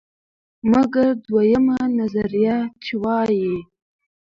[0.71, 3.53] مګر دویمه نظریه، چې وایي: